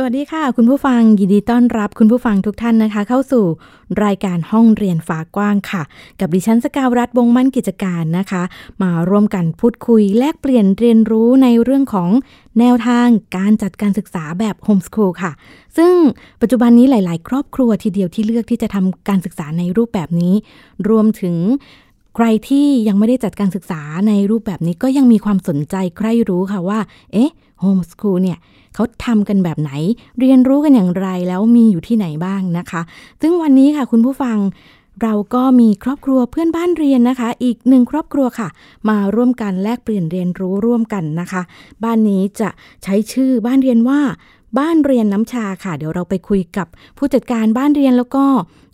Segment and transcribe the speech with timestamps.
[0.00, 3.44] สวัสดีค่ะ คุณผู้ฟังยินดีต้อนรับคุณผู้ฟังทุกท่านนะคะ เข้าสู่
[4.04, 5.82] รายการห้องเรียนฝากว้างค่ะ
[6.20, 8.42] กับดิฉันสกาวรัฐวงมั่นกิจการนะคะ
[8.82, 12.10] มาร่วมกันพูดคุยแลกเปลี่ยนเรียนรู้ในเรื่องของ
[12.58, 13.06] แนวทาง
[13.36, 15.32] การจัดการศึกษาแบบโฮมสคูลค่ะ
[15.76, 15.92] ซึ่ง
[16.40, 20.34] ปัจจุบันนี้หลาย ๆ ครอบครัวทีเดียวที่เลือกที่จะทำการศึกษาในรูปแบบนี้
[20.88, 21.36] รวมถึง
[22.16, 26.80] ใครที่ยังไม่ได้จัดการศึกษาในรูปแบบนี้ก็ยังมีความสนใจใครรู้ค่ะว่า
[27.12, 27.30] เอ๊ะ
[27.60, 28.38] โฮมสคูลเนี่ย
[28.74, 29.70] เขาทำกันแบบไหน
[30.20, 32.82] เรียนรู้กันอย่างไรแล้วมีอยู่ที่ไหนบ้างนะคะ
[33.20, 34.38] ซึ่งวันนี้ค่ะคุณผู้ฟัง
[35.02, 38.48] เราก็มีครอบครัวเพื่อนบ้านเรียนนะคะ อีกหนึ่งครอบครัวค่ะ
[38.88, 41.42] มาร่วมกันแลกเปลี่ยนเรียนรู้ร่วมกันนะคะ
[41.84, 42.48] บ้านนี้จะ
[42.84, 44.00] ใช้ชื่อบ้านเรียนว่า
[44.58, 46.66] บ้านเรียนน้ำชาค่ะ เดี๋ยวเราไปคุยกับ
[46.98, 48.24] ผู้จัดการบ้านเรียนแล้วก็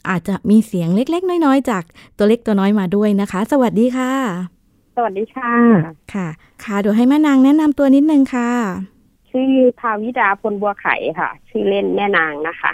[0.08, 1.82] อาจจะมีเสียงเล็กๆ น้อยๆ จาก
[2.16, 4.53] ตัวเล็กตัวน้อยมาด้วยนะคะ สวัสดีค่ะ
[4.94, 5.54] สวัสดีค่ะ
[6.14, 6.28] ค่ะ
[6.64, 8.50] ค่ะเดี๋ยวให้แม่นางแนะนำตัวนิดนึงค่ะ
[9.30, 9.50] ชื่อ
[9.80, 12.72] ภาวิดาพลบัวไข่ค่ะ ชื่อเล่นแม่นางนะคะ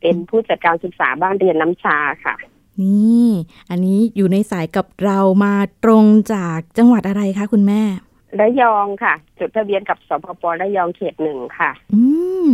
[0.00, 2.34] เป็นผู้จัดการศึกษาบ้านเรียนน้ำชาค่ะ
[2.82, 3.28] นี่
[3.70, 7.82] อันนี้อยู่ในสายกับเรามาตรงจากจังหวัดอะไรคะคุณแม่
[8.40, 12.02] ระยองค่ะ จดทะเบียนกับสปประยองเขตหนึ่งค่ะ อื
[12.46, 12.48] ม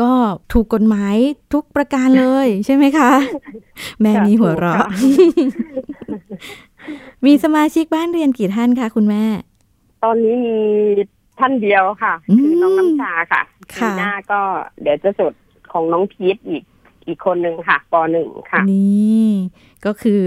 [0.00, 0.10] ก็
[0.52, 1.16] ถูกกฎหมาย
[1.52, 3.10] ทุกประการเลย ใช่ไหมคะ
[4.00, 4.88] แม่มีหัวเราะค่ะ
[7.26, 9.24] มีสมาชิกบ้านเรียนกี่ท่านคะคุณแม่
[10.04, 10.56] ตอนนี้มี
[11.38, 13.42] ท่านเดียวค่ะอืมคือน้องน้ำชาค่ะ
[13.74, 14.40] ค่ะปีหน้าก็
[14.82, 15.32] เดี๋ยวจะจด
[15.72, 16.62] ของน้องพีทอีก
[17.06, 19.28] อีกคนหนึ่งค่ะปหนึ่งค่ะ นี่
[19.84, 20.20] ก็คือ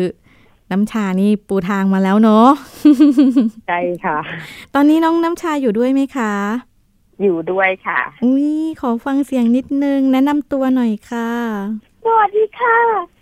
[0.71, 2.50] น้ำชานี่ปูทางมาแล้วเนาะ
[3.67, 4.17] ใช่ค่ะ
[4.73, 6.34] ตอนนี้น้องน้ำชาอยู่ด้วยไหมคะ
[7.22, 8.50] อยู่ด้วยค่ะ อุ้ย
[8.81, 11.29] ขอฟังเสียงนิดนึง แนะนำตัวหน่อยค่ะ
[12.05, 12.78] สวัสดีค่ะ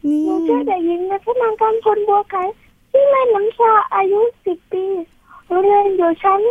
[0.10, 2.44] นี่หนูชื่อเด็กหญิงนัทนันกันพลบัวไก่
[2.98, 4.86] ชื่อเล่นน้ำชาอายุสิบปี
[5.64, 6.42] เรียนอยู่ชั้น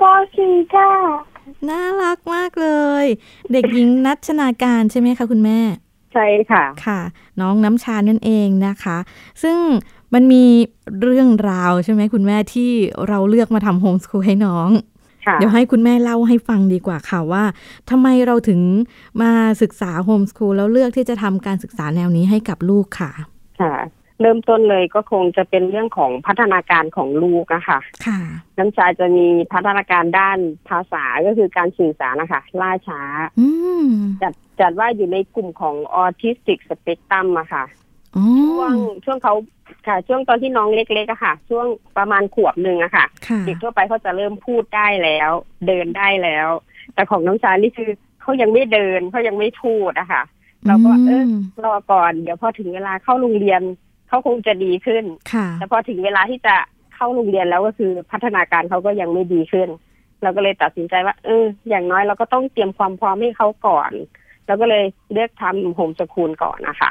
[0.00, 0.02] ป
[0.36, 0.90] .4 ค่ะ
[1.68, 2.68] น่ารักมากเล
[3.02, 3.06] ย
[3.52, 5.58] เด็กหญิงนัชนาการใช่ไหมคะคุณแม่
[6.12, 7.00] ใช่ค่ะ ค่ะ
[7.40, 8.98] น้องน้ำชานั่นเองนะคะ
[9.42, 9.58] ซึ่ง
[10.14, 10.44] มันมี
[11.02, 12.70] เรื่องราวใช่ไหมคุณแม่ที่
[13.08, 14.68] เราเลือกมาทำโฮมสคูลให้น้อง
[15.26, 17.44] ค่ะเดี๋ยวให้คุณแม่เล่าให้ฟังดีกว่าค่ะว่า
[17.90, 18.60] ทำไมเราถึง
[19.22, 23.12] มาศึกษาโฮมสคูลแล้วเลือกที่จะทำการศึกษาแนวนี้ให้กับลูกค่ะ
[23.60, 23.74] ค่ะ
[24.20, 28.18] เริ่มต้นเลยก็คงจะเป็นเรื่องของพัฒนาการของลูกอะค่ะ ค่ะ
[28.58, 30.38] น้ำชาจะมีพัฒนาการด้าน
[30.68, 33.00] ภาษาก็คือการสื่อสารนะคะล่าช้า
[33.40, 33.48] อื
[33.84, 33.88] ม
[34.22, 37.64] จัดจัดว่าอยู่ในกลุ่มของออทิสติกสเปกตรัมอะค่ะ
[38.16, 38.72] อ๋อช่วง
[39.04, 39.34] ช่วงเขา
[39.86, 41.66] ค่ะ ช่วงตอนที่น้องเล็กๆอะค่ะ ช่วง
[41.98, 45.30] ประมาณขวบหนึ่งอะค่ะค่ะเด็กทั่วไปเขาจะเริ่มพูดได้แล้ว
[45.66, 46.48] เดินได้แล้ว
[46.94, 47.90] แต่ของน้องชานี่คือ
[48.20, 50.22] เขายังไม่เดินเขายังไม่พูดอะค่ะ
[50.66, 51.30] เราก็เออม
[51.64, 53.60] รอก่อนเดี๋ยวพอถึงเวลาเข้าโรงเรียน
[54.08, 56.54] เขาคงจะดีขึ้นค่ะแต่พอถึงเวลาที่จะ
[56.94, 59.68] เข้าโรงเรียนแล้วก็คือพัฒนาการเขาก็ยังไม่ดีขึ้น
[60.22, 63.92] เราก็เลยตัดสินใจว่าเอออย่างน้อยเราก็ต้องเตรียมความพร้อมให้เขาก่อน
[64.46, 66.90] เราก็เลยเลือกทำโฮมสคูลก่อนนะคะ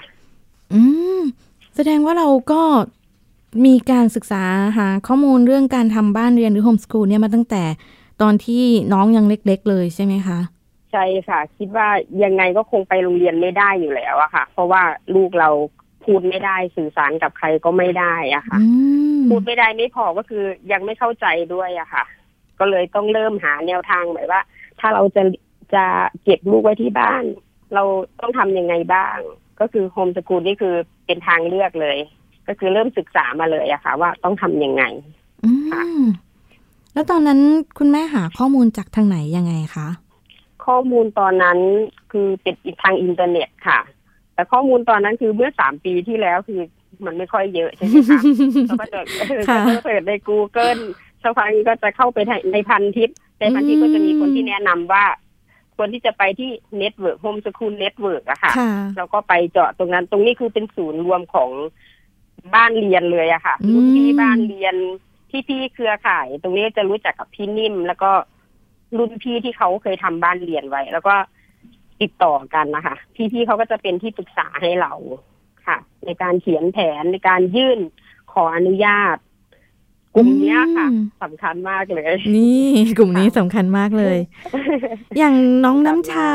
[0.74, 0.82] อื
[1.20, 1.22] ม
[1.76, 2.62] แสดงว่าเราก็
[3.66, 4.44] มีการศึกษา
[4.78, 7.64] หาข้อมูลเรื่องการทำบ้านเรียนหรือโฮมส o ูลเนี่ยมาตั้งแต่
[8.22, 10.40] ตอนที่น้องยังเล็ก ๆ เลยใช่ไหมคะ
[10.92, 11.88] ใช่ค่ะ คิดว่า
[12.24, 14.82] ยังไงก็คงไปโรงเรียนไม่ได้อยู่แล้วอะค่ะ เพราะว่า
[15.16, 15.50] ลูกเรา
[16.06, 18.66] พูดไม่ได้สื่อสารกับใครก็ไม่ได้อะค่ะอื
[19.20, 22.04] มพูดไม่ได้ไม่พอก็คือยังไม่เข้าใจด้วยอะค่ะ
[22.60, 24.42] ก็เลยต้องเริ่มหาแนวทางแบบว่า
[24.80, 25.24] ถ้าเราจะ
[25.74, 25.86] จะ
[26.24, 27.24] เก็บลูกไว้ที่บ้าน
[27.74, 27.84] เรา
[28.20, 29.18] ต้องทำยังไงบ้าง
[29.60, 31.98] ก็คือโฮมสกูลนี่คือเป็นทางเลือกเลย
[32.48, 34.84] ก็คือเริ่มศึกษามาเลยอะค่ะ ว่าต้องทำยังไง
[35.44, 36.06] อืมค่ะ
[36.94, 37.40] แล้วตอนนั้น
[37.78, 39.88] คุณแม่หาข้อมูลจากทางไหนยังไงคะ
[40.66, 41.60] ข้อมูลตอนนั้น
[42.12, 43.80] คือเป็นอีกทางอินเทอร์เน็ตค่ะ
[44.36, 46.62] แต่ข้อมูลตอนนั้นคือเมื่อสามปีที่แล้วคือ
[47.06, 48.20] มันไม่ค่อยเยอะใช่ไหมคะ
[48.68, 49.00] เราก็จะ
[49.30, 50.82] เออค่ะก็จะเปิดใน Google
[51.24, 52.18] สักพักก็จะเข้าไป
[52.54, 53.10] ในพันทิป
[53.40, 55.06] ในพันทิปก็จะมีคนที่แนะนำว่า
[55.76, 61.50] ควรที่จะไปที่ network homeschool network อะค่ะค่ะเราก็ไปเจาะตรงนั้นตรงนี้คือเป็นศูนย์รวมของ
[62.56, 64.76] บ้านเรียนเลยอะค่ะอืมรุ่นพี่บ้านเรียน
[65.30, 68.12] พี่พี่ๆเครือข่าย ตรงนี้จะรู้จักกับพี่นิ่ม แล้วก็
[68.98, 71.16] รุ่นพี่ที่เขาเคยทำบ้านเรียนไว้ แล้วก็
[72.02, 74.94] ติดต่อกันนะคะพี่พี่ๆเขาก็จะเป็นที่ปรึกษาให้เรา
[75.66, 77.80] ค่ะ ในการเขียนแผนในการยื่น
[78.34, 79.18] ขออนุญาต
[80.16, 84.18] กลุ่มเนี้ยค่ะอืมสำคัญมากเลย นี่กลุ่มนี้สำคัญมากเลย
[85.18, 86.32] อย่างน้องน้ำชา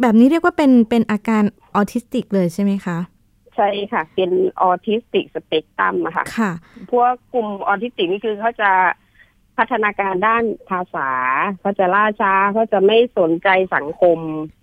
[0.00, 1.42] แบบนี้เรียกว่าเป็นเป็นอาการ
[1.74, 2.98] ออทิสติกเลยใช่ไหมคะ
[3.56, 4.30] ใช่ค่ะ เป็น
[4.60, 6.52] autistic spectrum อะค่ะค่ะ
[6.92, 8.70] พวกกลุ่มออทิสติกนี่คือเขาจะ
[9.58, 11.10] พัฒนาการด้านภาษา
[11.60, 14.57] เขาจะล่าช้าเขาจะไม่สนใจสังคมอืม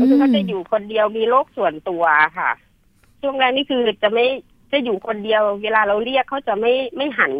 [0.00, 2.04] ก็คือเขาจะอยู่คนเดียวมีโลกส่วนตัว
[2.38, 2.50] ค่ะ
[3.22, 4.26] ช่วงแรกนี่คือจะไม่
[4.72, 7.32] จะอยู่คนเดียว เวลาเราเรียกเขาจะไม่ไม่หัน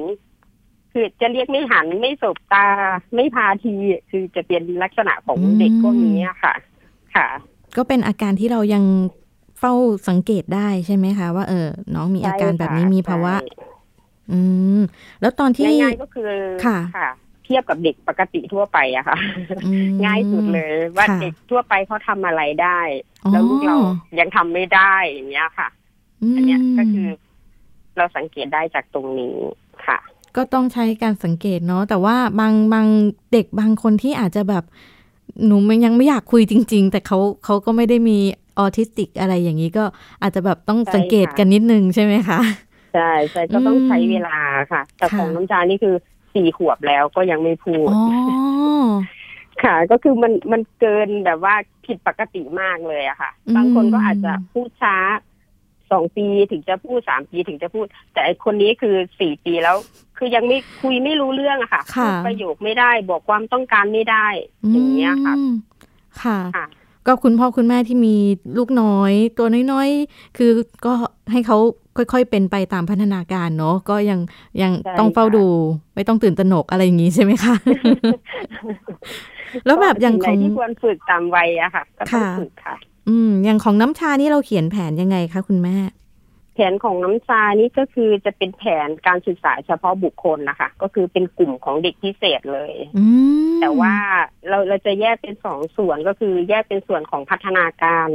[0.92, 2.66] คือจะเรียกไม่หันไม่สบตา
[3.14, 3.74] ไม่พาที
[4.10, 6.54] คือจะเป็นลักษณะของเด็กพวกนี้อะค่ะ
[7.14, 7.26] ค่ะ
[7.76, 8.84] ก็เป็นอาการที่เรายัง
[9.60, 9.74] เฝ้า
[10.08, 13.34] สังเกตได้ใช่ไหมคะ ว่าเออ น้องมีอาการแบบนี้มีภาวะ
[14.32, 14.38] อื
[14.78, 14.80] ม
[15.20, 16.28] แล้วตอนที่ง่ายๆก็คือ
[16.64, 17.08] ค่ะค่ะ
[17.44, 19.16] เทียบกับเด็กปกติทั่วไปอะค่ะ
[19.66, 22.80] อืมง่ายสุดเลยว่าค่ะเด็กทั่วไปเขาทำอะไรได้
[23.24, 23.76] อ๋อแล้วลูกเรา
[24.20, 25.68] ยังทำไม่ได้อย่างเงี้ยค่ะ
[26.36, 27.08] อันเนี้ยก็คือ
[27.96, 29.36] เราสังเกตได้จากตรงนี้
[29.86, 29.98] ค่ะ
[30.36, 32.86] ก็ต้องใช้การสังเกตเนาะแต่ว่าบางบาง
[33.32, 34.64] เด็กบางคนที่อาจจะแบบ
[35.46, 38.18] หนูมันยังไม่อยากคุยจริง ๆ แต่เขาเขาก็ไม่ได้มี
[38.58, 39.84] ออทิสติกอะไรอย่างนี้ก็
[40.22, 42.38] อาจจะแบบต้องใช่สังเกตค่ะกันนิดนึงใช่ไหมคะ
[42.94, 44.36] ใช่ใช่ก็ต้องอืมใช้เวลา
[44.72, 45.94] ค่ะ แต่ค่ะของน้ำจานี่คือ
[46.34, 48.04] สี่ขวบแล้วก็ยังไม่พูดอ๋อ
[49.62, 51.54] ค่ะก็คือมันมันเกินแบบว่า
[51.86, 54.96] ผิดปกติมากเลยอะค่ะอืมบางคนก็อาจจะพูดช้า
[55.90, 59.76] สองปีถึงจะพูดสามปีถึงจะพูด แต่ไอคนนี้คือสี่ปีแล้ว
[60.18, 64.26] คือยังไม่คุยไม่รู้เรื่องอะค่ะค่ะพูดประโยคไม่ได้บอกความต้องการไม่ได้
[64.72, 65.54] อย่างเงี้ยค่ะอืม
[66.22, 66.64] ค่ะค่ะ
[67.06, 68.16] ก็คุณพ่อคุณแม่ที่มี
[68.58, 70.50] ลูกน้อย ตัวน้อยๆ คือ
[70.86, 70.92] ก็
[71.32, 71.58] ให้เขา
[71.96, 74.20] ค่อยๆ เป็นไปตามพัฒนาการเนาะก็ยัง
[74.62, 75.46] ยังใช่ต้องเฝ้าค่ะดู
[75.94, 77.54] ไม่ต้องตื่นตระหนกอะไรอย่างนี้ใช่ไหมคะ
[79.66, 82.74] แล้วแบบอย่างขสิ่องไหนที่ควรฝึกตามวัยอะค่ะก็ต้องค่ะฝึกค่ะ
[83.08, 85.76] อืมอย่างของน้ำชานี่เราเขียนแผนยังไงคะคุณแม่
[86.54, 93.04] แผนของน้ำชานี่ก็คือจะเป็นแผนการศึกษาเฉพาะบุคคลนะคะ ก็คือเป็นกลุ่มของเด็กพิเศษเลยอื
[93.56, 93.94] มแต่ว่า
[94.48, 98.08] เราเราจะแยกเป็นสองส่วนก็คือแยกเป็นส่วนของพัฒนาการ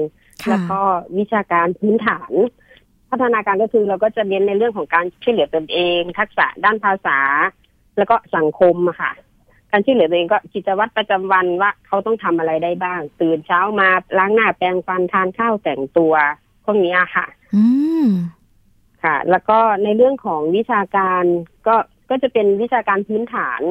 [0.43, 0.79] ค่ะแล้วก็
[1.17, 2.31] วิชาการพื้นฐาน
[3.11, 7.19] พัฒนาการก็คือเราก็จะเน้นในเรื่องของการช่วยเหลือตนเอง ทักษะด้านภาษา
[7.97, 9.11] แล้วก็สังคมอะค่ะ
[9.71, 16.13] การช่วยเหลือตัวเองก็กิจวัตรประจำวันว่าเขาต้องทำอะไรได้บ้าง ตื่นเช้ามาล้างหน้าแปรงฟันทานข้าวแต่งตัว
[16.65, 17.25] พวกนี้อะค่ะ
[17.55, 17.63] อื
[18.05, 18.07] ม
[19.03, 21.23] ค่ะ แล้วก็ในเรื่องของวิชาการ
[21.67, 21.75] ก็
[22.09, 23.61] ก็จะเป็นวิชาการพื้นฐาน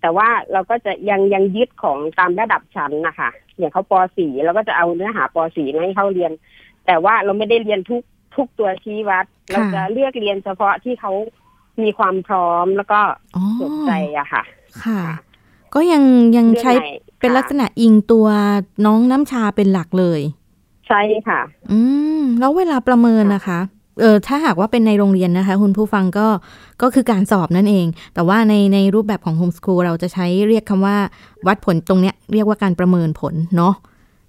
[0.00, 6.32] แต่ว่าเราก็จะยังยังยึดของตามระดับชั้นนะคะอย่างเขาป .4 เราก็จะเอาเนื้อหาป .4 มาให้เขาเรียน
[6.86, 8.02] แต่ว่าเราไม่ได้เรียนทุก
[8.36, 11.12] ทุกตัวชี้วัด เราจะเลือกเรียนเฉพาะที่เขา
[11.82, 13.00] มีความพร้อมแล้วก็
[13.36, 14.42] อ๋อสนใจอะค่ะ
[14.84, 15.00] ค่ะ
[15.74, 16.02] ก็ยัง
[16.36, 18.26] ยังใช้เรื่องไหเป็นค่ะลักษณะอิงตัว
[18.84, 20.20] น้องน้ำชาเป็นหลักเลย
[20.88, 21.40] ใช่ค่ะ
[21.72, 21.80] อื
[22.24, 23.60] ม แล้วเวลาประเมินนะคะ
[24.00, 26.26] เออถ้าหากว่าเป็นในโรงเรียนนะคะ คุณผู้ฟังก็
[26.82, 30.96] ก็คือการสอบนั่นเอง แต่ว่าในในรูปแบบของโฮมส o ูลเราจะใช้เรียกคำว่า
[31.46, 33.74] วัดผลตรงเนี้ยเรียกว่าการประเมินผลเนาะ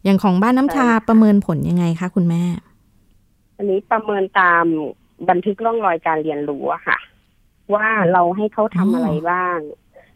[0.04, 2.44] อย่างของบ้านน้ำชาใช่ค่ะประเมินผลยังไงคะคุณแม่
[3.58, 4.66] อันนี้ประเมินตาม
[5.30, 6.98] บันทึกร่องรอยการเรียนรู้อะค่ะ
[7.74, 9.58] ว่าเราให้เขาทำอ๋อออะไรบ้าง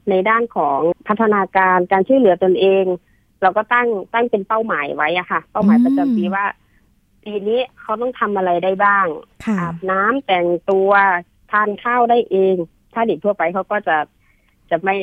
[0.09, 2.85] ในด้านของพัฒนาการการช่วยเหลือตนเอง
[3.41, 6.45] เราก็ตั้งตั้งเป็นเป้าหมายไว้อะค่ะ เป้าหมายประจำปีว่า
[7.23, 9.07] ปีนี้เขาต้องทำอะไรได้บ้าง
[9.45, 10.91] ค่ะอาบน้ำแต่งตัว
[11.51, 12.55] ทานข้าวได้เอง
[12.93, 13.97] ถ้าเด็กทั่วไปเขาก็จะ
[14.69, 14.95] จะไม่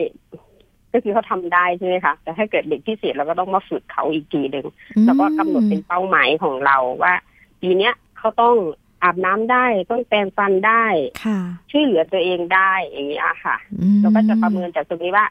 [0.92, 4.66] ก็คือเขาทำได้ใช่ไหมคะแต่ถ้าเกิดเด็กพิเศษเราก็ต้องมาฝึกเขาอีกทีหนึ่ง
[5.04, 7.14] แล้วก็กำหนดเป็นเป้าหมายของเราว่า
[7.60, 8.56] ปีเนี้ยเขาต้อง
[9.02, 10.84] อาบน้ำได้ต้องแปรงฟันได้
[11.24, 11.38] ค่ะ
[11.70, 15.26] ช่วยเหลือตัวเองได้อย่างนี้ยค่ะอืมเราก็จะประเมินจากตรงนี้ว่า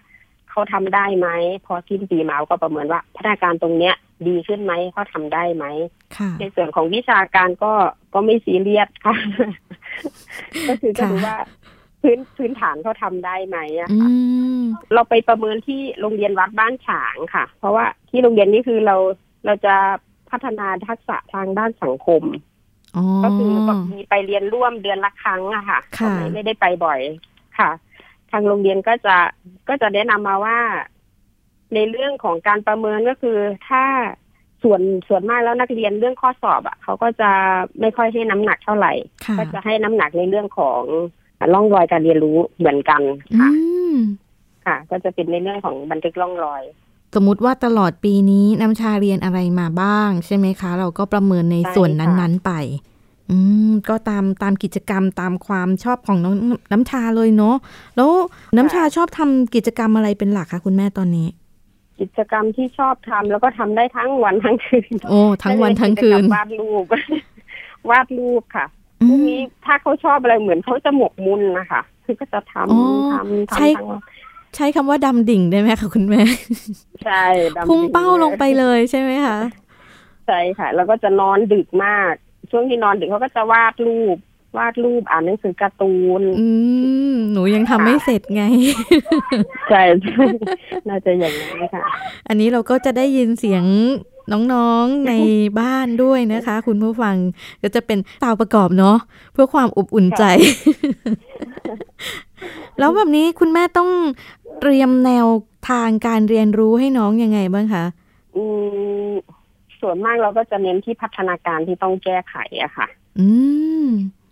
[0.50, 1.28] เขาทำได้ไหม
[1.66, 3.96] พอสิ้นปีมาก็ประเมินว่าพัฒนาการตรงเนี้ย
[4.28, 5.66] ดีขึ้นไหมเขาทำได้ไหม
[6.18, 7.74] ค่ะในส่วนของวิชาการก็
[8.14, 9.16] ก็ไม่ซีเรียสค่ะ
[10.70, 11.38] ก็คือก็ค่ะดูว่า
[12.02, 14.10] พื้นพื้นฐานเขาทำได้ไหมอะอืค่ะ
[14.62, 18.96] มเราไปประเมินที่โรงเรียนวัดบ้านฉางค่ะ เพราะว่าที่โรงเรียนนี้คือเรา
[19.46, 19.76] เราจะ
[20.30, 22.24] พัฒนาทักษะทางด้านสังคม
[22.96, 27.00] อ๋อก็คือแบบมีไปเรียนร่วมเดือนละครั้งอะค่ะค่ะไม่ไม่ได้ไปบ่อย
[27.58, 27.70] ค่ะ
[28.32, 29.18] ทางโรงเรียนก็จะ
[29.68, 30.58] ก็จะแนะนำมาว่า
[31.74, 33.38] ในเรื่องของการประเมินก็คือ
[33.70, 33.84] ถ้า
[34.64, 37.32] ส่วนส่วนมากแล้วนักเรียนเรื่องข้อสอบอะเขาก็จะ
[37.80, 38.94] ไม่ค่อยให้น้ำหนักเท่าไหร่
[39.26, 40.82] ค่ะก็จะให้น้ำหนักในเรื่องของ
[41.54, 43.02] ร่องรอยการเรียนรู้เหมือนกัน
[43.34, 43.52] อืค่ะ
[43.96, 43.98] ม
[44.66, 46.64] ค่ะ ก็จะเป็นในเรื่องของบันทึกร่องรอย
[47.16, 52.52] สมมุติว่าตลอดปีนี้น้ำชาเรียนอะไรมาบ้าง ใช่ไหมคะ เราก็ประเมินในใช่ส่วนค่ะนั้นๆไป
[53.30, 53.38] อื
[53.70, 56.36] มก็ตามตามกิจกรรมตามความชอบของน้อง
[56.72, 57.56] น้ำชาเลยเนาะ
[57.96, 58.10] แล้ว
[58.58, 61.28] น้ำชาชอบทำกิจกรรมอะไรเป็นหลักคะคุณแม่ตอนนี้
[62.00, 66.86] กิจกรรมที่ชอบทำแล้วก็ทำได้ทั้งวันทั้งคืนโอ้ทั้งวันทั้งคืนก็จะเป็กิจกรรมวาดรูป
[67.90, 68.66] วาดรูปค่ะ
[69.02, 74.02] อืพวกมนี้ถ้าเขาชอบอะไรเหมือนเขาจะหมกมุ่นนะคะคือก็จะทอ๋อำทำใช่ทำทั้งวัน
[74.56, 76.24] ใช้คำว่าดำดิ่งได้ไหมคะคุณแม่
[77.04, 77.24] ใช่
[77.56, 79.40] ดำพุ่งเป้าดิ่ลงไปเลยใช่ไหมคะ
[80.28, 82.14] ใช่ค่ะ แล้วก็จะนอนดึกมาก
[82.52, 84.18] ช่วงที่นอนดึกเขาก็จะวาดรูป
[84.56, 86.48] วาดรูปอ่านหนังสือการ์ตูน อื
[87.12, 88.44] มหนูยังทำไม่เสร็จไง
[89.70, 90.26] ใช่ใช่
[90.90, 91.84] น่าจะอย่างนั้นค่ะ
[92.28, 93.64] อันนี้เราก็จะได้ยินเสียง
[94.54, 95.14] น้องๆใน
[95.60, 97.16] บ้านด้วยนะคะ คุณผู้ฟัง
[97.62, 98.98] ก็จะเป็นตาวประกอบเนาะ
[99.34, 100.24] เพื่อความอบอุ่นใจ
[102.80, 103.90] แล้วแบบนี้คุณแม่ต้อง
[104.60, 105.28] เตรียมแนว
[105.70, 107.86] ทางการเรียนรู้ให้น้องยังไงบ้างคะ
[108.36, 108.44] อื
[109.08, 109.10] ม
[109.82, 112.88] ส่วนมากเราก็จะเน้นที่พัฒนาการที่ต้องแก้ไขอะค่ะ
[113.20, 113.28] อื
[113.86, 113.88] ม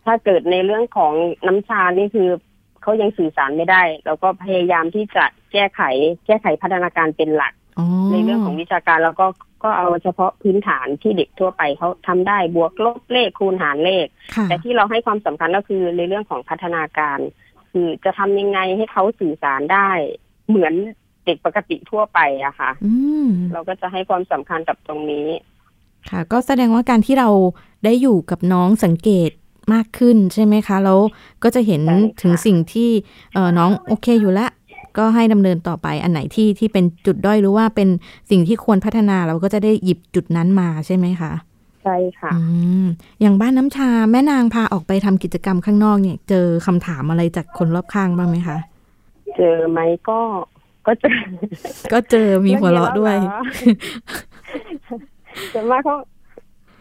[0.05, 1.13] ถ้าเกิดในเรื่องของ
[1.47, 2.29] น้ำชานี่คือ
[2.81, 5.81] เขายังสื่อสารไม่ได้เราก็พยายามที่จะแก้ไข
[6.25, 9.25] แก้ไขพัฒนาการเป็นหลักอ๋อในเรื่องของวิชาการแล้วก็
[9.63, 17.19] ก็เอาเฉพาะพื้นฐานที่เด็กทั่วไปเขาทำได้บวกลบเลขคูณหารเลขค่ะแต่ที่เราให้ความสำคัญก็คือในเรื่องของพัฒนาการ
[17.71, 19.89] คือจะทำยังไงให้เขาสื่อสารได้
[20.50, 20.74] เหมือน
[21.25, 22.93] เด็กปกติทั่วไปอะค่ะอื
[23.25, 25.27] มเราก็จะให้ความสำคัญกับตรงนี้
[26.09, 27.29] ค่ะ ก็แสดงว่าการที่เรา
[27.85, 29.31] ได้อยู่กับน้องสังเกต
[29.74, 31.00] มากขึ้นใช่ไหมคะ แล้ว
[31.43, 32.89] ก็จะเห็นใช่ค่ะถึงสิ่งที่
[33.34, 34.48] เออน้องโอเคอยู่ละ
[34.98, 37.89] ก็ให้ดำเนินต่อไปอันไหนที่ที่เป็นจุดด้อยหรือว่าเป็น
[38.29, 41.31] สิ่งที่ควรพัฒนาเราก็จะได้หยิบจุดนั้นมาใช่ไหมคะ
[41.84, 42.39] ใช่ค่ะอื
[42.84, 42.86] ม
[43.22, 48.57] อย่างบ้านน้ำชาแม่นางพาออกไปทำกิจกรรมข้างนอกเนี่ย เจอคำถามอะไรจากคนรอบข้างบ้างไหมคะ
[49.38, 49.79] เจอไหม
[50.10, 50.19] ก็
[50.88, 51.17] ก็เจอ
[51.93, 53.15] ก็เจอมีหัวเราะด้วย
[55.53, 55.95] ส่วนมากเขา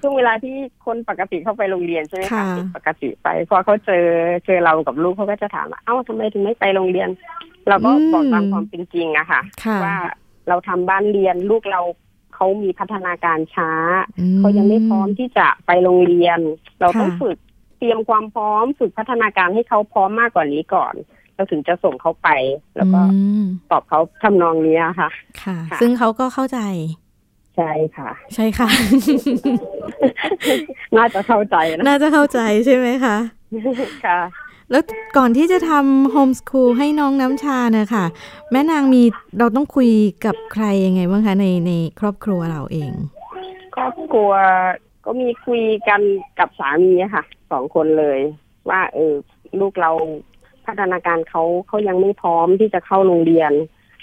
[0.05, 0.57] ช่วงเวลาที่
[0.87, 4.05] คนปกติเข้าไปโรงเรียนใช่ไหมค่ะคะเด็กปกติไปพอเขาเจอ
[4.47, 7.09] เจอเรากับลูกเขาก็จะถามว่าเอ้าทำไมถึงไม่ไปโรงเรียน
[7.69, 9.97] เราก็บอกตามความเป็นจริงอะค่ะ ค่ะว่า
[10.49, 11.81] เราทำบ้านเรียนลูกเรา
[12.35, 13.71] เขามีพัฒนาการช้า
[14.19, 16.39] อืเขายังไม่พร้อมที่จะไปโรงเรียน
[16.81, 17.37] เราต้องค่ะฝึก
[17.79, 20.95] เตรียมความพร้อมฝึกพัฒนาการให้เขาพร้อมมากกว่านี้ก่อน
[21.35, 22.29] เราถึงจะส่งเขาไป
[22.77, 25.11] แล้วก็อืมตอบเขาทำนองนี้ค่ะ
[25.43, 26.59] ค่ะ ค่ะ ซึ่งเขาก็เข้าใจ
[27.57, 28.69] ใช่ค่ะ ใช่ค่ะ
[30.97, 33.17] น่าจะเข้าใจนะน่าจะเข้าใจใช่ไหมคะ
[34.07, 34.21] ค่ะ
[34.71, 34.83] แล้ว
[35.17, 38.05] ก่อนที่จะทำโฮมส o ูลให้น้องน้ำชานะคะ
[38.51, 39.03] แม่นางมี
[39.39, 39.91] เราต้องคุย
[40.25, 42.93] กับใครยังไงบ้างคะในในครอบครัวเราเอง
[43.77, 44.33] ครอบครัว
[45.05, 46.01] ก็มีคุยกัน
[46.39, 48.19] กับสามีอะค่ะสองคนเลย
[48.71, 49.15] ว่า เออ
[49.61, 49.91] ลูกเรา
[50.67, 53.53] พัฒนาการเขาเขายังไม่พร้อมที่จะเข้าโรงเรียน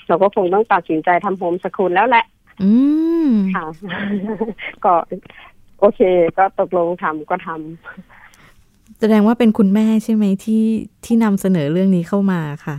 [0.07, 2.25] เราก็คงต้องตัดสินใจทำโฮมสคูลแล้วแหละ
[2.63, 2.71] อื
[3.10, 3.10] ม
[3.55, 3.65] ค่ะ
[4.85, 4.93] ก็
[5.79, 6.01] โอเค
[6.37, 10.63] ก็ตกลงทำก็ทำแสดงว่าเป็นคุณแม่ใช่ไหมที่
[11.05, 12.77] ที่นำเสนอเรื่องนี้เข้ามาค่ะ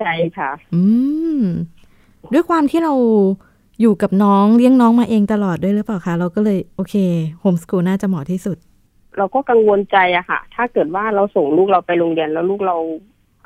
[0.00, 0.82] ใช่ค่ะ อื
[1.38, 1.40] ม
[2.32, 2.94] ด้วยความที่เรา
[3.80, 6.94] อยู่กับน้องเลี้ยงน้องมาเองตลอดด้วยหรือเปล่าคะเราก็เลยโอเค
[7.40, 8.56] โฮมส o ูลน่าจะเหมาะที่สุด
[9.16, 12.76] เราก็กังวลใจอะค่ะ ถ้าเกิดว่าเราส่งลูกเราไปโรงเรียนแล้วลูกเรา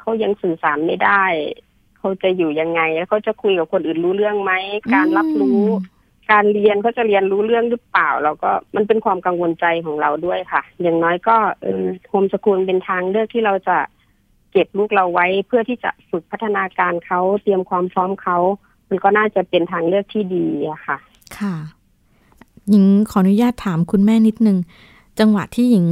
[0.01, 1.25] เขายังสื่อสารไม่ได้
[1.99, 4.53] เขาจะอยู่ยังไงแล้วเขาจะคุยกับคนอื่นรู้เรื่องไหม
[4.95, 5.63] การรับรู้
[6.31, 11.37] การเรียนเขาจะเรียนรู้เรื่องหรือเปล่าเราก็มันเป็นความกังวลใจของเราด้วยค่ะ อย่างน้อยก็
[12.11, 13.77] โฮมสกูลเป็นทางเลือกที่เราจะ
[14.53, 18.39] เก็บลูกเราไว้เพื่อที่จะฝึกพัฒนาการเขาเตรียมความพร้อมเขา
[18.89, 20.97] มันก็น่าจะเป็นทางเลือกที่ดีอะค่ะ
[21.39, 21.55] ค่ะ
[22.69, 24.59] หญิงขออนุญาตถามคุณแม่นิดนึง
[25.21, 25.87] จังหวะที่หญิง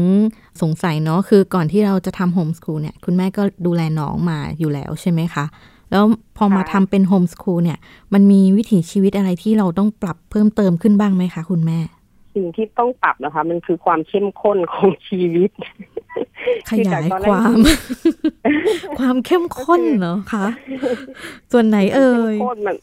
[0.63, 5.45] สงสัยเนาะคือก่อนที่เราจะทำโฮมส o ูลเนี่ย คุณแม่ก็ดูแลน้องมาอยู่แล้วใช่ไหมคะ
[5.93, 6.05] แล้ว
[6.37, 7.79] พอมาค่ะทำเป็นโฮมส o ูลเนี่ย
[8.13, 11.79] มันมีวิถีชีวิตอะไรที่เราต้องปรับเพิ่มเติมขึ้นบ้างไหมคะคุณแม่
[12.35, 15.51] สิ่งที่ต้องปรับนะคะ มันคือความเข้มข้นของชีวิต
[16.71, 17.57] ขยายความ
[18.99, 20.47] ความเข้มข้นเหรอคะ
[21.53, 22.77] ส่วนไหนเอ่ยโคตรมัน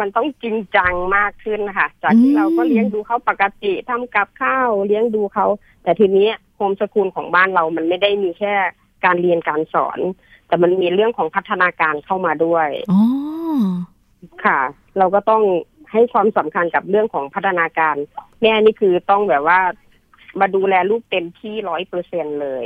[0.00, 5.46] มันต้องจริงจังมากขึ้นค่ะ จากอืที่มเราก็เลี้ยงดูเขาปกติทำกับข้าวเลี้ยงดูเขา
[5.82, 8.54] แต่ทีนี้โฮมสกูลของบ้านเรามันไม่ได้มีแค่
[9.04, 9.98] การเรียนการสอน
[10.48, 13.00] แต่มันมีเรื่องของพัฒนาการเข้ามาด้วยอ๋อ
[14.44, 14.60] ค่ะ
[14.98, 15.42] เราก็ต้อง
[15.92, 17.96] ให้ความสำคัญกับเรื่องของพัฒนาการ
[18.42, 19.60] แม่นี่คือต้องแบบว่า
[20.40, 22.64] มาดูแลลูกเต็มที่ร้อยเปอร์เซ็นเลย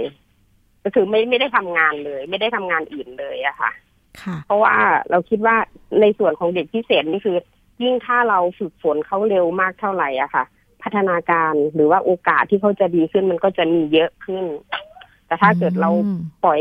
[0.83, 3.71] ก็คือไม่ไม่ได้ทำงานเลย ไม่ได้ทำงานอื่นเลยอะค่ะ
[4.23, 4.75] ค่ะ เพราะว่า
[5.11, 5.57] เราคิดว่า
[6.01, 7.37] ในส่วนของเด็กพิเศษนี่คือ
[7.83, 10.45] ยิ่งถ้าเราฝึกฝนเขาเร็วมากเท่าไหร่อะค่ะ
[10.83, 14.45] พัฒนาการหรือว่าโอกาสที่เขาจะดีขึ้นมันก็จะมีเยอะขึ้น
[15.27, 16.61] แต่ถ้าเกิดเราอืมปล่อย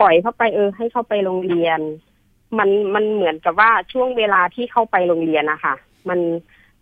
[0.00, 1.80] ปล่อยเข้าไปเออ ให้เข้าไปโรงเรียน
[2.58, 5.74] มันมันเหมือนกับว่าช่วงเวลาที่เข้าไปโรงเรียนนะคะ
[6.08, 6.20] มัน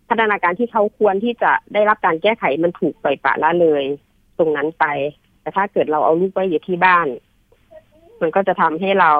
[0.09, 3.83] พัฒนาการที่เขาควรที่จะได้รับการแก้ไขมันถูกปล่อยปละละเลย
[4.37, 4.85] ตรงนั้นไป
[5.41, 7.07] แต่ถ้าเกิดเราเอาลูกไว้อยู่ที่บ้าน
[8.21, 9.11] มันก็จะทำให้เรา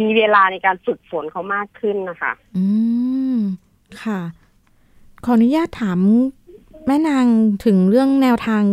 [0.00, 2.64] มีเวลาในการฝึกฝนเขามากขึ้นนะคะ อื
[3.34, 3.38] ม
[4.02, 4.20] ค่ะ
[5.24, 6.00] ขออนุญาตถาม
[6.86, 7.26] แม่นาง
[7.64, 8.64] ถึงเรื่องแนวทาง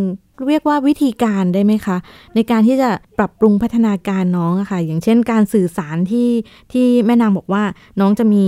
[0.47, 1.97] เรียกว่าวิธีการได้ไหมคะ
[2.35, 6.29] ในการที่จะปรับปรุงพัฒนาการน้องอะค่ะ อย่างเช่นการสื่อสารที่
[6.71, 7.63] ที่แม่นางบอกว่า
[7.99, 8.45] น้องจะมี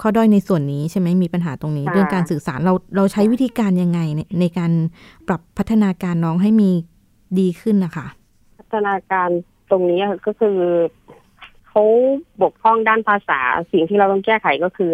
[0.00, 4.72] ข้อด้อยในส่วนนี้ใช่ไหมมีปัญหาตรงนี้ค่ะเรื่องการสื่อสารเราเราใช้วิธีการยังไงในในการ
[5.28, 6.70] ปรับพัฒนาการน้องให้มี
[7.38, 8.06] ดีขึ้นนะคะ
[8.60, 9.28] พัฒนาการ
[9.70, 10.58] ตรงนี้ก็คือ
[11.68, 11.82] เขา
[12.42, 13.38] บกพร่องด้านภาษา
[13.70, 14.92] สิ่งที่เราต้องแก้ไขก็คือ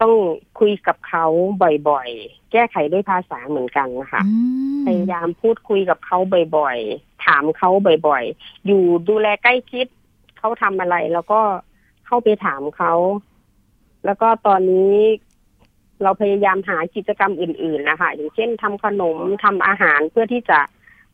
[0.00, 0.14] ต้อง
[0.58, 1.26] คุยกับเขา
[1.88, 4.32] บ่อยๆ แก้ไขด้วยภาษาเหมือนกันนะคะอื
[4.80, 6.18] มพยายามพูดคุยกับเขา
[6.56, 7.70] บ่อยๆ ถามเขา
[8.08, 9.86] บ่อยๆ อยู่ดูแลใกล้ชิด
[10.38, 11.40] เขาทำอะไร แล้วก็
[12.06, 12.92] เข้าไปถามเขา
[14.04, 14.94] แล้วก็ตอนนี้
[16.02, 20.58] เราพยายามหากิจกรรมอื่น ๆ นะคะ อย่างเช่นทำขนมทำอาหารเพื่อที่จะ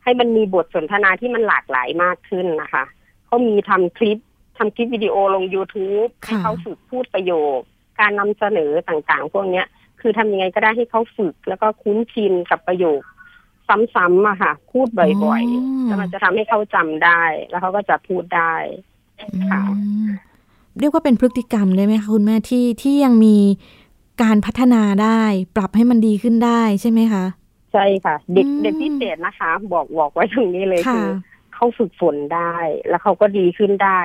[0.03, 2.83] ให้มันมีบทสนทนาที่มันหลากหลายมากขึ้นนะคะ
[3.25, 4.17] เขามีทำคลิป
[4.57, 7.59] ทำคลิปวิดีโอลง YouTube ค่ะให้เขาฝึกพูดประโยค
[7.99, 9.65] การนำเสนอต่างๆ พวกเนี้ย
[10.01, 13.01] คือทำยังไงก็ได้ให้เขาฝึก แล้วก็คุ้นชินกับประโยค
[13.95, 14.87] ซ้ำๆอะค่ะ พูด
[15.23, 18.53] บ่อยๆแล้วมันจะทำให้เขาจำได้ แล้วเขาก็จะพูดได้
[19.51, 19.75] ค่ะอื
[20.05, 20.07] ม
[20.79, 23.37] เรียกว่าเป็นพฤติกรรมได้ไหมคะคุณแม่ที่ที่ยังมี
[24.23, 25.21] การพัฒนาได้
[25.55, 27.25] ปรับให้มันดีขึ้นได้ใช่ไหมคะ
[27.73, 31.07] ใช่ค่ะ เด็กอืมเด็กพิเศษนะคะ บอกบอกไว้ตรงนี้เลยค่ะคือ
[31.53, 32.55] เขาฝึกฝนได้
[32.89, 34.01] แล้วเขาก็ดีขึ้นได้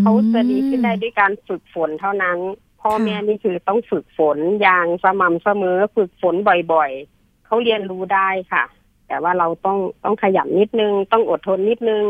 [0.00, 2.38] เขาจะดีขึ้นได้ด้วยการฝึกฝนเท่านั้น
[2.80, 6.34] พ่อค่ะแม่นี่คือต้องฝึกฝนอย่างสม่ำเสมอฝึกฝน
[6.72, 8.64] บ่อยๆเขาเรียนรู้ได้ค่ะ
[9.08, 12.04] แต่ว่าเราต้องต้องขยันนิดนึง ต้องอดทนนิดนึง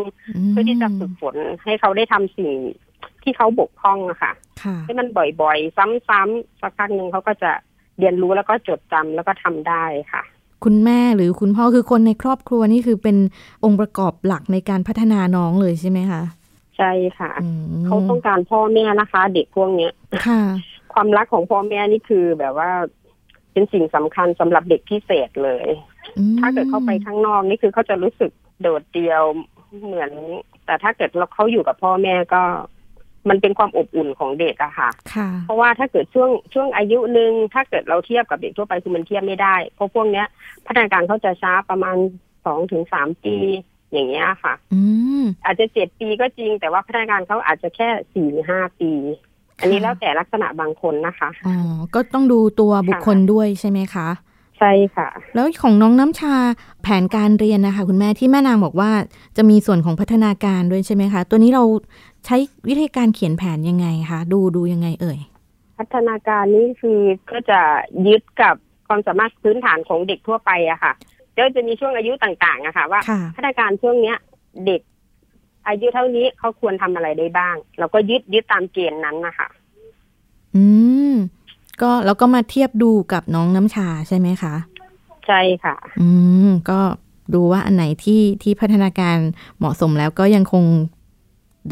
[0.48, 2.50] เพื่อที่จะฝึกฝนให้เขาได้ทำสิ่ง
[3.22, 5.76] ที่เขาบกพร่องอะค่ะค่ะให้มันบ่อยๆ
[6.08, 7.50] ซ้ำๆสักพักหนึ่งเขาก็จะ
[7.98, 10.22] เรียนรู้แล้วก็จดจำแล้วก็ทำได้ค่ะ
[10.64, 13.16] คุณแม่หรือคุณพ่อคือคนในครอบครัวนี่คือเป็น
[13.64, 16.22] องค์ประกอบหลักในการพัฒนาน้องเลยใช่ไหมคะ
[16.80, 17.48] ใช่ค่ะอื
[17.80, 19.92] มเขาต้องการพ่อแม่นะคะ เด็กพวกเนี้ย
[20.26, 20.42] ค่ะ
[20.92, 22.70] ความรักของพ่อแม่นี่คือแบบว่า
[23.52, 25.68] เป็นสิ่งสำคัญสำหรับเด็กพิเศษเลย
[26.18, 29.22] อืมถ้าเกิดเขาไปข้างนอกนี่คือเขาจะรู้สึกโดดเดี่ยว
[29.84, 30.10] เหมือน
[30.66, 32.42] แต่ถ้าเกิดเราเขาอยู่กับพ่อแม่ก็
[33.28, 40.26] มันเป็นความอบอุ่นของเด็กอะค่ะค่ะ เพราะว่าถ้าเกิดช่วงช่วงอายุหนึ่งถ้าเกิดเราเทียบกับเด็กทั่วไปคือมันเทียบไม่ได้ เพราะพวกเนี้ย
[40.66, 41.96] พัฒนาการเขาจะช้าประมาณ
[42.46, 43.36] สองถึงสามปี
[43.92, 44.80] อย่างเงี้ยค่ะ อื
[45.20, 48.92] มอาจจะเจ็ดปีก็จริง แต่ว่าพัฒนาการเขาอาจจะแค่สี่หรือห้าปี
[49.60, 51.56] อันนี้ค่ะแล้วแต่ลักษณะบางคนนะคะอ๋อ
[51.94, 54.08] ก็ต้องดูตัวบุคคลด้วยใช่ไหมคะ
[54.58, 56.34] ใช่ค่ะ แล้วของน้องน้ำชา
[56.82, 58.90] แผนการเรียนนะคะ คุณแม่ที่แม่นางบอกว่า
[59.36, 61.64] จะมีส่วนของพัฒนาการด้วยใช่ไหมคะ ตัวนี้เรา
[62.26, 62.36] ใช้
[62.68, 65.18] วิธีการเขียนแผนยังไงคะดูดูยังไงเอ่ย
[65.78, 67.00] พัฒนาการนี้คือ
[67.30, 67.60] ก็จะ
[68.06, 68.54] ยึดกับ
[68.88, 70.92] ความสามารถพื้นฐานของเด็กทั่วไปอะค่ะ
[71.34, 74.16] เดี๋ยวจะมีช่วงอายุต่างๆอะค่ะ ว่าค่ะพัฒนาการช่วงเนี้ย
[74.66, 74.80] เด็ก
[75.68, 79.48] อายุเท่านี้เขาควรทำอะไรได้บ้าง เราก็ยึดยึดตามเกณฑ์นั้นนะคะ
[80.56, 80.64] อื
[81.12, 81.14] ม
[81.82, 84.54] ก็แล้วก็มาเทียบดูกับน้องน้ำชาใช่ไหมคะ
[85.26, 86.08] ใช่ค่ะ อื
[86.46, 86.80] ม ก็
[87.34, 89.16] ดูว่าอันไหนที่ที่พัฒนาการ
[89.58, 90.64] เหมาะสมแล้วก็ยังคง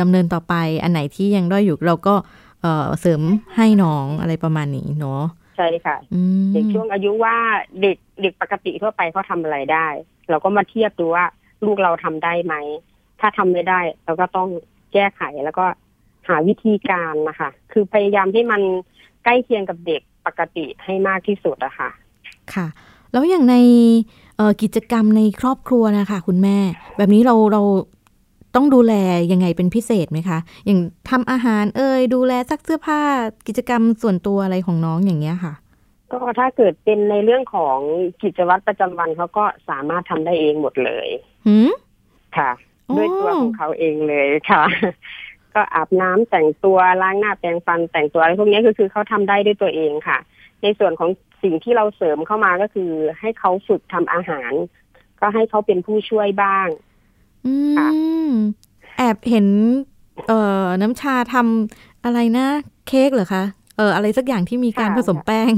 [0.01, 2.14] ดำเนินต่อไป อันไหนที่ยังด้อยอยู่เราก็
[2.62, 3.23] เอ่อเสริม
[3.57, 5.23] ให้น้องอะไรประมาณนี้เนาะ
[5.59, 7.37] ใช่ค่ะอืมเด็กช่วงอายุว่า
[7.83, 9.87] เด็กเด็กปกติทั่วไปเขาทำอะไรได้
[10.31, 11.25] เราก็มาเทียบดูว่า
[11.64, 12.55] ลูกเราทำได้ไหม
[13.21, 14.49] ถ้าทำไม่ได้เราก็ต้อง
[14.92, 15.66] แก้ไขแล้วก็
[16.29, 18.62] หาวิธีการนะคะคือพยายามให้มัน
[19.25, 21.90] ใกล้เคียงกับเด็กปกติให้มากที่สุดอะค่ะ
[22.55, 22.66] ค่ะ
[23.12, 23.57] แล้วอย่างใน
[24.37, 26.59] เอ่อกิจกรรมในครอบครัวนะคะคุณแม่
[26.97, 27.62] แบบนี้เราเรา
[28.54, 28.94] ต้องดูแล
[29.32, 30.78] ยังไงเป็นพิเศษไหมคะ อย่าง
[31.11, 33.00] ทำอาหารเอ่ยดูแลซักเสื้อผ้า
[33.46, 35.54] กิจกรรมส่วนตัวอะไรของน้องอย่างเงี้ยค่ะ
[36.12, 37.78] ก็ถ้าเกิดเป็นในเรื่องของ
[38.22, 41.08] กิจวัตรประจำวันเขาก็สามารถทำได้เองหมดเลย
[41.46, 41.70] หืม
[42.37, 42.50] ค่ะ
[42.90, 44.64] อ๋อด้วยตัวของเขาเองเลยค่ะ
[45.54, 50.18] ก็อาบน้ำแต่งตัวล้างหน้าแปรงฟันแต่งตัวอะไรพวกนี้ก็คือเขาทำได้ด้วยตัวเองค่ะ
[50.62, 51.11] ในส่วนของ
[51.42, 54.52] สิ่งที่เราเสริมเข้ามาก็คือให้เขาฝึกทำอาหาร
[55.20, 56.68] ก็ให้เขาเป็นผู้ช่วยบ้าง
[57.46, 57.88] อืค่ะ
[58.29, 58.31] ม
[58.96, 59.46] แอบเห็น
[60.27, 62.46] เอ่อ น้ำชาทำอะไรนะ
[62.88, 63.44] เค้กเหรอคะ
[63.77, 65.53] เอออะไรสักอย่างที่มีการค่ะผสมแป้ง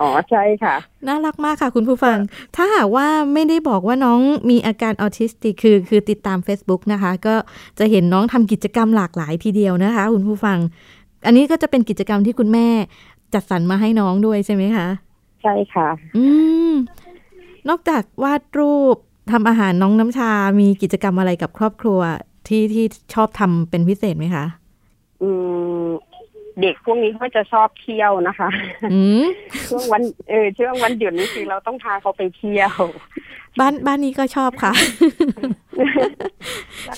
[0.00, 0.74] อ๋อใช่ค่ะ
[1.06, 2.18] น่ารักมากค่ะคุณผู้ฟัง
[2.56, 7.34] ถ้าหากว่าไม่ได้บอกว่าน้องมีอาการออทิสติกคือ คือติดตาม Facebook นะคะ ก็
[7.78, 10.58] จะเห็นน้องทำกิจกรรมหลากหลายทีเดียวนะคะ คุณผู้ฟัง
[11.26, 12.68] อันนี้ก็จะเป็นกิจกรรมที่คุณแม่
[13.34, 14.88] จัดสรรมาให้น้องด้วยใช่ไหมคะ
[15.42, 16.24] ใช่ค่ะ อื
[16.70, 16.72] ม
[17.68, 18.96] นอกจากวาดรูป
[19.32, 22.00] ทำอาหารน้องน้ำชา มีกิจกรรมอะไรกับครอบครัว
[22.48, 22.84] ที่ที่
[23.14, 24.44] ชอบทำเป็นพิเศษไหมคะ
[25.22, 25.30] อื
[25.84, 25.86] ม
[26.60, 28.48] เด็กพวกนี้เขาจะชอบเที่ยวนะคะ
[28.92, 29.24] อืม
[29.68, 32.74] ช่วงวันเออช่วงวันหยุดนี่คือเราต้องพาเขาไปเที่ยว
[33.60, 34.72] บ้านบ้านนี้ก็ชอบค่ะ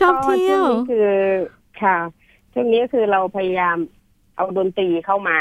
[0.00, 1.10] ชอบเที่ยวแล้วก็ช่งนี้คือ
[1.82, 1.96] ค่ะ
[2.52, 3.76] ช่วงนี้คือเราพยายาม
[4.36, 5.38] เอาดนตรีเข้ามา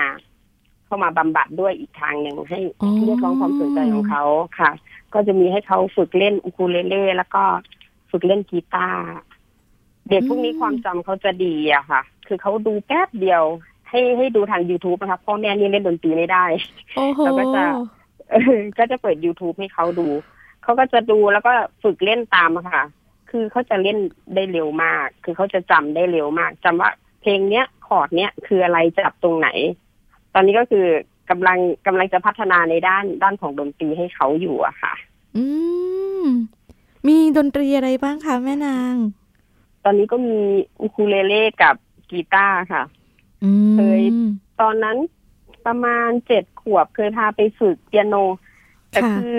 [0.86, 4.24] เข้ามาบำบัดด้วยอีกทางหนึ่งให้อ๋อเรียกร้องความสนใจของเขา
[4.60, 4.72] ค่ะ
[5.16, 7.44] ก็จะมีให้เขาฝึกเล่นอูคูเลเล่แล้วก็
[8.12, 9.04] ฝึกเล่นกีตาร์
[10.10, 13.44] เด็กพวกนี้ความจำเขาจะดีอะค่ะ คือเขาดูแป๊บเดียว
[13.90, 16.46] ให้ให้ดูทาง youtube นะคะพ่อแม่นี่เล่นดนตรีไม่ได้
[16.96, 17.64] โอ้โหเราก็จะ
[18.32, 20.08] เออก็จะเปิด youtube ให้เขาดู
[20.64, 22.84] เขาก็จะดูแล้วก็ฝึกเล่นตามอะค่ะ
[23.32, 23.98] คือเขาจะเล่น
[24.36, 26.90] ได้เร็วมาก คือเขาจะจำได้เร็วมากจำว่า
[27.22, 29.50] เพลงเนี้ยคอร์ดเนี้ยคืออะไรจับตรงไหน
[30.34, 30.86] ตอนนี้ก็คือ
[31.30, 34.94] กำลังกำลังจะพัฒนาในด้านด้านของดนตรีให้เขาอยู่อะค่ะ
[35.38, 35.46] อื
[36.24, 36.26] ม
[37.08, 38.96] มีดนตรีอะไรบ้างคะแม่นาง
[39.84, 40.38] ตอนนี้ก็มี
[40.82, 41.76] อูคูเลเล่กับ
[42.12, 42.84] กีตาร์ค่ะ
[43.44, 44.02] อืมเคย
[44.62, 44.98] ตอนนั้น
[45.66, 48.16] ประมาณเจ็ดขวบเคยพาไปฝึกเปียโน
[48.92, 49.38] แต่ค่ะคือ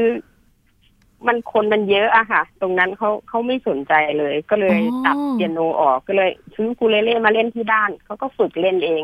[1.27, 9.03] มันคนมันเยอะอะค่ะ ตรงนั้นเขาเขาไม่สนใจเลย ก็เลยอ๋อตัดเปียโนออกก็เลยซื้ออูคูเลเล่มาเล่นที่บ้านเขาก็ฝึกเล่นเอง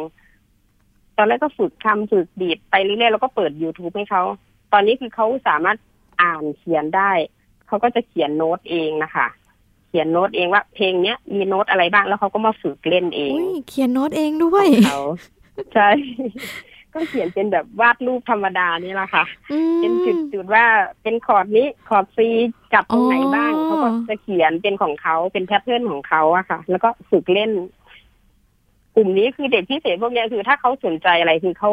[1.17, 4.23] ตอนแรกก็ฝึกทำฝึกดีดไปเรื่อยๆแล้วก็เปิด youtube ให้เขา
[4.73, 5.77] ตอนนี้คือเขาสามารถ
[6.23, 7.11] อ่านเขียนได้
[7.67, 9.27] เขาก็จะเขียนโน้ตเองนะคะ
[9.89, 15.03] เขียนโน้ตเองว่า เพลงเนี้ยมีโน้ตอะไรบ้างแล้วเขาก็มาฝึกเล่นเองอุ้ยเขียนโน้ตเองด้วยเขา
[15.75, 15.89] ใช่
[16.95, 19.93] ก็เขียนเป็นแบบวาดรูปธรรมดานี่แหละค่ะอืมเป็น
[20.33, 20.65] จุดๆว่า
[21.03, 22.29] เป็นคอร์ดนี้คอร์ด C
[22.73, 27.51] จับตรงไหนบ้างอ๋อเขาก็จะเขียนเป็นของเขาเป็น pattern ของเขาอะค่ะ แล้วก็ฝึกเล่น
[28.95, 31.73] กลุ่มนี้คือเด็กพิเศษพวกเนี้ยคือถ้าเขาสนใจอะไรคือเขา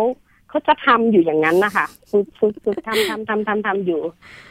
[0.50, 4.02] เขาจะทำอยู่อย่างนั้นนะคะฝึกฝึกฝึกทำทำทำทำทำอยู่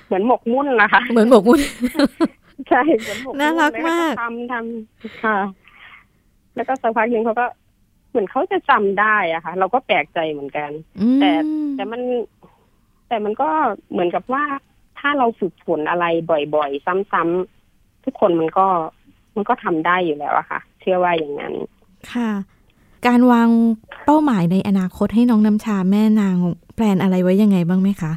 [0.07, 1.61] เหมือนหมกมุ่นนะคะ เหมือนหมกมุ่น
[2.69, 5.39] ใช่เหมือนหมกมุ่นน่ารักแล้วมากทำทำค่ะ
[6.57, 7.47] แล้วก็สักพักหนึ่งเขาก็
[8.11, 11.31] เหมือนเขาจะจำได้อะค่ะ เราก็แปลกใจเหมือนกันอืมแต่
[11.77, 12.03] แต่มัน
[13.09, 13.51] แต่มันก็
[13.91, 14.45] เหมือนกับว่า
[14.99, 16.05] ถ้าเราฝึกฝนอะไร
[16.55, 18.67] บ่อยๆ ซ้ำๆทุกคนมันก็
[19.37, 21.55] มันก็ทำได้อยู่แล้วอะค่ะ เชื่อว่าอย่างนั้น
[22.13, 22.31] ค่ะ
[23.07, 23.49] การวาง
[24.05, 26.37] เป้าหมายในอนาคตให้น้องน้ำชาแม่นาง
[26.75, 28.13] แปลนอะไรไว้ยังไงบ้างไหมคะ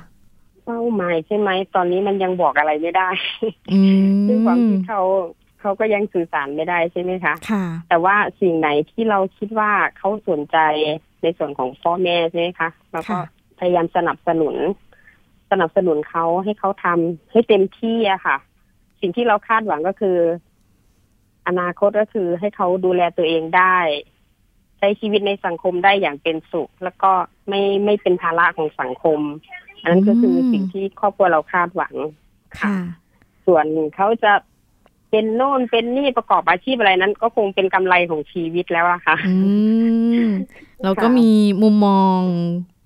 [0.66, 3.10] เป้าหมายใช่ไหม ตอนนี้มันยังบอกอะไรไม่ได้
[3.74, 5.02] อืมด้วยความที่เขา
[5.60, 10.58] เขาก็ยังสื่อสารไม่ได้ใช่ไหมคะค่ะ แต่ว่าสิ่งไหนที่เราคิดว่าเขาสนใจ
[11.22, 13.24] ในส่วนของพ่อแม่ใช่ไหมคะเราก็ค่ะ
[13.60, 14.56] พยายามสนับสนุน
[15.52, 18.38] สนับสนุนเขาให้เขาทำให้เต็มที่อะค่ะ
[19.02, 20.18] สิ่งที่เราคาดหวังก็คือ
[21.48, 23.78] อนาคตก็คือให้เขาดูแลตัวเองได้
[24.84, 27.12] ใช้ชีวิตในสังคมได้อย่างเป็นสุข แล้วก็
[27.50, 29.20] ไม่ไม่เป็นภาระของสังคม
[29.82, 31.96] อันนั้นก็คือสิ่งที่ครอบครัวเราคาดหวัง
[32.60, 32.76] ค่ะ
[33.46, 33.66] ส่วน
[33.96, 34.34] เขาจะ
[35.12, 39.36] เป็นโน่นเป็นนี่ประกอบอาชีพอะไรนั้น ก็คงเป็นกำไรของชีวิตแล้วอะค่ะอื
[40.26, 40.28] ม
[40.84, 42.20] เราก็ค่ะมีมุมมอง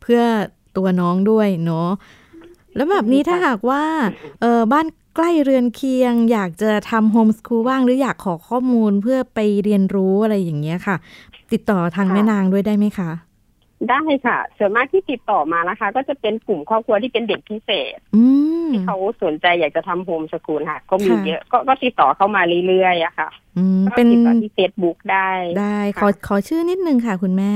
[0.01, 0.23] เพื่อ
[0.77, 1.89] ตัวน้องด้วยเนาะ
[2.75, 3.84] แล้วแบบนี้ถ้าหากว่า
[4.41, 10.95] เออบ้าน ใกล้เรือนเคียง อยากจะทำโฮมสคูลบ้างหรืออยากขอข้อมูลเพื่อไปเรียนรู้อะไรอย่างเงี้ยค่ะ
[11.51, 13.12] ติดต่อทางแม่นางด้วยได้ไหมคะ
[13.89, 18.23] ได้ค่ะ ส่วนมากที่ติดต่อมานะคะ ก็จะเป็นกลุ่มครอบครัวที่เป็นเด็กพิเศษอื
[18.67, 27.54] มที่เขาสนใจอยากจะทำโฮมสกูลค่ะ ก็มีค่ะเยอะก็ก็ติดต่อเข้ามาเรื่อยๆอะค่ะอืมก็เป็นติดต่อที่เฟซบุ๊กได้ ได้ขค่ะอขอชื่อนิดนึงค่ะ คุณแม่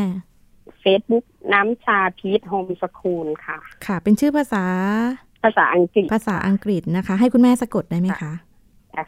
[0.82, 4.66] เฟซบุ๊ก Namcha Peach Homeschool ค่ะ ค่ะ เป็นชื่อภาษา
[5.44, 8.34] ภาษาอังกฤษ ภาษาอังกฤษนะคะ ให้คุณแม่สะกดได้ไหมคะ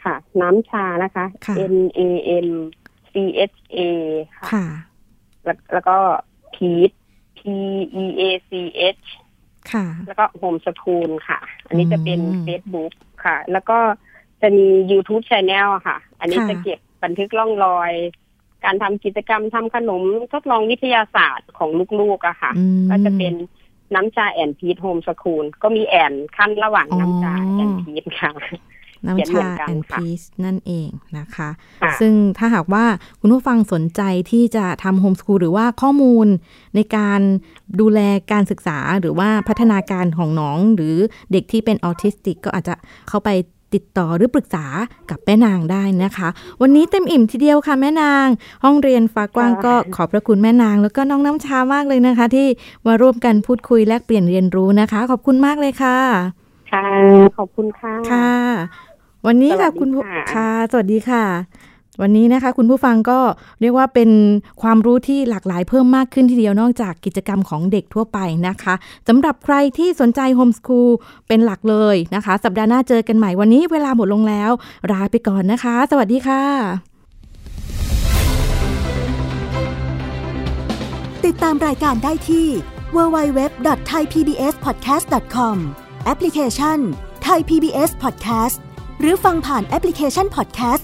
[0.05, 2.01] ค่ะ น้ำชานะคะค่ะ N A
[2.45, 2.49] M
[3.11, 3.13] C
[3.51, 3.77] H A
[4.37, 4.65] ค่ะค่ะ
[5.43, 5.97] แล้วแล้วก็
[6.55, 6.91] พีท
[7.37, 7.39] P
[8.03, 8.51] E A C
[8.97, 9.05] H
[9.71, 12.91] ค่ะ แล้วก็โฮมสกูลค่ะ อันนี้จะเป็นอืม Facebook
[13.25, 13.77] ค่ะ แล้วก็
[14.41, 17.91] จะมี YouTube Channel อะค่ะ อันนี้ค่ะจะเก็บบันทึกร่องรอย
[18.65, 23.33] การทำกิจกรรมทำขนมทดลองวิทยาศาสตร์ของลูกๆอะค่ะอืมก็จะเป็น
[23.95, 28.31] Namcha and Peach Homeschool ก็มี and คั่นระหว่างอ๋อ Namcha and Peach ค่ะ
[29.05, 31.49] น้ำเขียนเหมืชาอนกันแอนค่ะพีซนั่นเองนะคะ
[31.83, 32.85] ค่ะซึ่งถ้าหากว่า
[33.19, 34.01] คุณผู้ฟังสนใจ
[34.31, 36.27] ที่จะทำโฮมส o ูลหรือว่าข้อมูล
[36.75, 37.21] ในการ
[37.79, 37.99] ดูแล
[38.31, 40.95] การศึกษาหรือว่าพัฒนาการของน้อง หรือ
[41.31, 42.75] เด็กที่เป็นออทิสติกก็อาจจะ
[43.09, 43.29] เข้าไป
[43.73, 44.65] ติดต่อหรือปรึกษา
[45.09, 46.29] กับแม่นางได้นะคะ
[46.61, 48.27] วันนี้เต็มอิ่มทีเดียวค่ะแม่นาง
[48.63, 52.47] ห้องเรียนฟ้ากว้างก็ขอบพระคุณแม่นาง แล้วก็น้องน้ำชามากเลยนะคะ ที่
[52.87, 55.97] มาร่วมกันพูดคุยแลกเปลี่ยนเรียนรู้นะคะ ขอบคุณมากเลยค่ะ
[56.71, 56.85] ค่ะ
[57.37, 58.33] ขอบคุณค่ะค่ะ
[59.27, 61.25] วันนี้ค่ะสวัสดีคุณผู้ค่ะค่ะ สวัสดีค่ะ
[62.01, 63.19] วันนี้นะคะคุณผู้ฟังก็
[63.61, 64.09] เรียกว่าเป็น
[64.61, 68.73] ความรู้ที่หลากหลายเพิ่มมากขึ้นทีเดียวนอกจากกิจกรรมของเด็กทั่วไปนะคะ
[69.07, 70.87] สำหรับใครที่สนใจโฮมส o ูล
[71.27, 74.51] เป็นหลักเลยนะคะ สัปดาห์หน้าเจอกันใหม่วันนี้เวลาหมดลงแล้ว
[74.91, 76.43] ลาไปก่อนนะคะ สวัสดีค่ะ
[81.25, 82.47] ติดตามรายการได้ที่
[82.95, 85.57] www.thaipbspodcast.com
[86.05, 86.79] แอปพลิเคชัน
[87.27, 88.57] Thai PBS Podcast
[88.99, 90.83] หรือฟังผ่านแอปพลิเคชัน Podcast